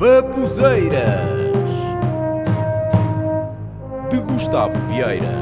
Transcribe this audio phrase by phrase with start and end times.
[0.00, 1.04] Babuzeiras
[4.10, 5.34] de Gustavo Vieira.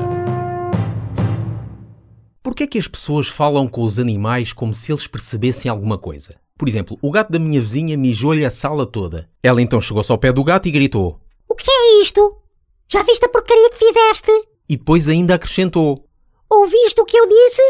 [2.43, 6.41] Porquê é que as pessoas falam com os animais como se eles percebessem alguma coisa?
[6.59, 9.31] Por exemplo, o gato da minha vizinha mijou-lhe a sala toda.
[9.45, 11.21] Ela então chegou-se ao pé do gato e gritou.
[11.49, 12.43] O que é isto?
[12.89, 14.33] Já viste a porcaria que fizeste?
[14.69, 16.05] E depois ainda acrescentou.
[16.51, 17.63] Ouviste o que eu disse?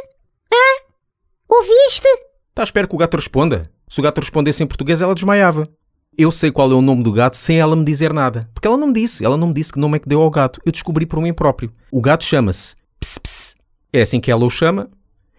[0.50, 0.86] Hã?
[1.50, 2.08] Ouviste?
[2.48, 3.70] Está à espera que o gato responda.
[3.90, 5.68] Se o gato respondesse em português, ela desmaiava.
[6.20, 8.50] Eu sei qual é o nome do gato sem ela me dizer nada.
[8.52, 9.24] Porque ela não me disse.
[9.24, 10.60] Ela não me disse que nome é que deu ao gato.
[10.66, 11.72] Eu descobri por mim próprio.
[11.92, 13.56] O gato chama-se Ps Ps.
[13.92, 14.90] É assim que ela o chama.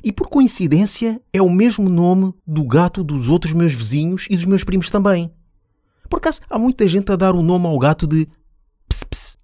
[0.01, 4.45] E por coincidência, é o mesmo nome do gato dos outros meus vizinhos e dos
[4.45, 5.29] meus primos também.
[6.09, 8.25] Por acaso, há muita gente a dar o nome ao gato de
[8.87, 9.37] Ps Ps.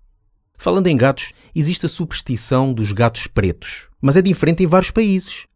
[0.57, 3.89] Falando em gatos, existe a superstição dos gatos pretos.
[3.99, 5.47] Mas é diferente em vários países.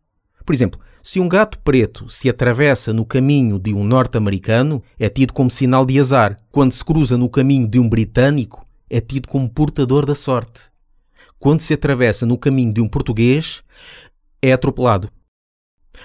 [0.46, 5.34] Por exemplo, se um gato preto se atravessa no caminho de um norte-americano, é tido
[5.34, 6.38] como sinal de azar.
[6.52, 10.70] Quando se cruza no caminho de um britânico, é tido como portador da sorte.
[11.38, 13.64] Quando se atravessa no caminho de um português,
[14.42, 15.10] é atropelado.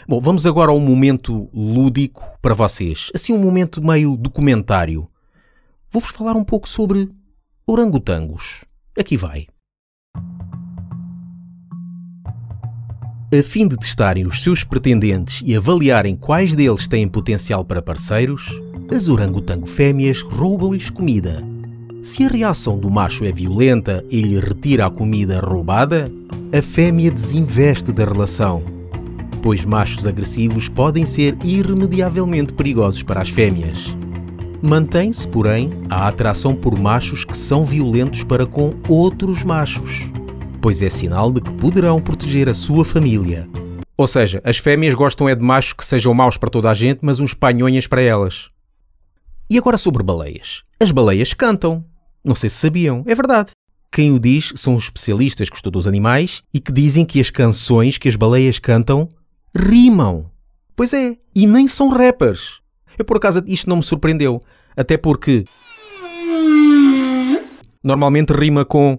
[0.09, 3.11] Bom, vamos agora a um momento lúdico para vocês.
[3.15, 5.09] Assim, um momento meio documentário.
[5.91, 7.11] Vou-vos falar um pouco sobre
[7.67, 8.65] orangotangos.
[8.97, 9.47] Aqui vai.
[13.37, 18.49] A fim de testarem os seus pretendentes e avaliarem quais deles têm potencial para parceiros,
[18.95, 21.43] as orangotango fêmeas roubam-lhes comida.
[22.01, 26.05] Se a reação do macho é violenta e lhe retira a comida roubada,
[26.57, 28.63] a fêmea desinveste da relação,
[29.43, 33.97] pois machos agressivos podem ser irremediavelmente perigosos para as fêmeas.
[34.63, 40.09] Mantém-se, porém, a atração por machos que são violentos para com outros machos
[40.65, 43.47] pois é sinal de que poderão proteger a sua família.
[43.99, 47.01] Ou seja, as fêmeas gostam é de machos que sejam maus para toda a gente,
[47.03, 48.49] mas uns panhonhas para elas.
[49.51, 50.63] E agora sobre baleias.
[50.81, 51.85] As baleias cantam.
[52.25, 53.51] Não sei se sabiam, é verdade.
[53.93, 57.29] Quem o diz são os especialistas que estudam os animais e que dizem que as
[57.29, 59.07] canções que as baleias cantam
[59.55, 60.31] rimam.
[60.75, 62.61] Pois é, e nem são rappers.
[62.99, 64.41] Eu por acaso isto não me surpreendeu,
[64.75, 65.45] até porque
[67.83, 68.99] normalmente rima com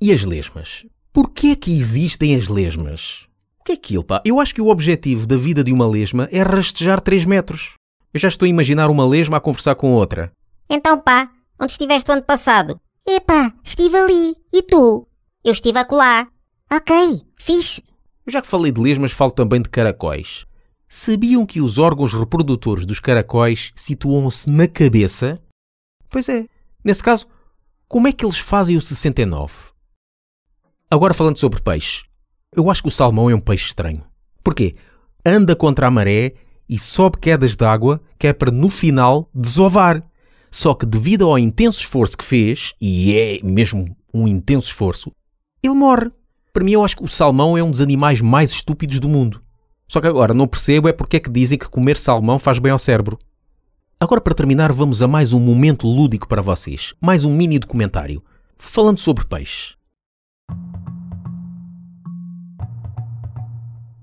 [0.00, 0.86] e as lesmas?
[1.12, 3.26] Porquê é que existem as lesmas?
[3.60, 4.22] O que é aquilo, pá?
[4.24, 7.74] Eu acho que o objetivo da vida de uma lesma é rastejar 3 metros.
[8.14, 10.30] Eu já estou a imaginar uma lesma a conversar com outra.
[10.70, 12.80] Então, pá, onde estiveste o ano passado?
[13.06, 14.36] Epá, estive ali.
[14.52, 15.06] E tu?
[15.44, 16.28] Eu estive acolá.
[16.72, 17.82] Ok, fixe.
[18.24, 20.46] Eu já que falei de lesmas, falo também de caracóis.
[20.88, 25.42] Sabiam que os órgãos reprodutores dos caracóis situam-se na cabeça?
[26.08, 26.46] Pois é.
[26.84, 27.26] Nesse caso,
[27.88, 29.54] como é que eles fazem o 69?
[30.90, 32.04] Agora falando sobre peixe,
[32.56, 34.02] eu acho que o salmão é um peixe estranho.
[34.42, 34.74] Porquê?
[35.24, 36.32] Anda contra a maré
[36.66, 40.02] e sobe quedas de água que é para no final desovar.
[40.50, 45.12] Só que devido ao intenso esforço que fez, e é mesmo um intenso esforço,
[45.62, 46.10] ele morre.
[46.54, 49.42] Para mim eu acho que o salmão é um dos animais mais estúpidos do mundo.
[49.86, 52.72] Só que agora não percebo é porque é que dizem que comer salmão faz bem
[52.72, 53.18] ao cérebro.
[54.00, 56.94] Agora para terminar vamos a mais um momento lúdico para vocês.
[56.98, 58.24] Mais um mini documentário.
[58.56, 59.77] Falando sobre peixe.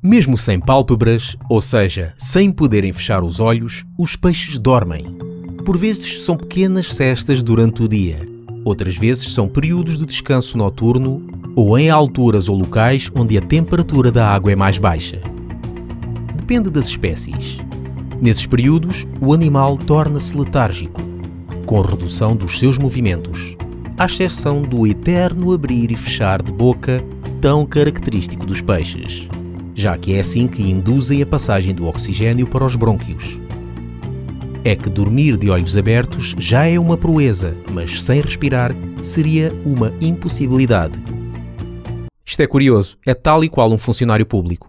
[0.06, 5.18] Mesmo sem pálpebras, ou seja, sem poderem fechar os olhos, os peixes dormem.
[5.66, 8.20] Por vezes são pequenas cestas durante o dia,
[8.64, 14.12] outras vezes são períodos de descanso noturno ou em alturas ou locais onde a temperatura
[14.12, 15.20] da água é mais baixa.
[16.36, 17.58] Depende das espécies.
[18.22, 21.02] Nesses períodos, o animal torna-se letárgico,
[21.66, 23.58] com redução dos seus movimentos,
[23.98, 27.04] à exceção do eterno abrir e fechar de boca
[27.42, 29.28] tão característico dos peixes
[29.76, 33.38] já que é assim que induzem a passagem do oxigênio para os brônquios.
[34.64, 39.94] É que dormir de olhos abertos já é uma proeza, mas sem respirar seria uma
[40.02, 41.00] impossibilidade.
[42.26, 44.68] Isto é curioso, é tal e qual um funcionário público.